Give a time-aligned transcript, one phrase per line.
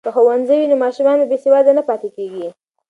[0.05, 2.47] که ښوونځی وي نو ماشومان بې سواده نه پاتیږي.